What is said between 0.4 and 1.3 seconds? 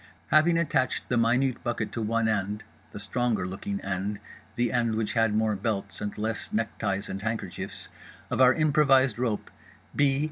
attached the